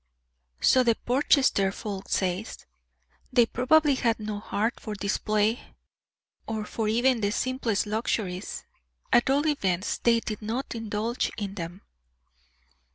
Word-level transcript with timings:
"So 0.61 0.81
the 0.81 0.95
Portchester 0.95 1.71
folks 1.71 2.13
say. 2.13 2.43
They 3.31 3.45
probably 3.45 3.93
had 3.93 4.19
no 4.19 4.39
heart 4.39 4.79
for 4.79 4.95
display 4.95 5.59
or 6.47 6.65
for 6.65 6.87
even 6.87 7.21
the 7.21 7.31
simplest 7.31 7.85
luxuries. 7.85 8.65
At 9.13 9.29
all 9.29 9.45
events, 9.45 9.99
they 9.99 10.19
did 10.19 10.41
not 10.41 10.73
indulge 10.73 11.29
in 11.37 11.53
them." 11.53 11.81